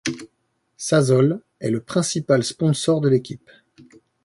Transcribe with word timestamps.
Sasol 0.77 1.43
est 1.59 1.69
le 1.69 1.79
principal 1.79 2.43
sponsor 2.43 3.01
de 3.01 3.09
l'équipe. 3.09 3.51